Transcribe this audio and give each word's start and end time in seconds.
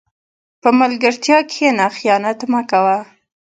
په 0.61 0.69
ملګرتیا 0.79 1.37
کښېنه، 1.51 1.85
خیانت 1.97 2.39
مه 2.51 2.61
کوه. 2.69 2.97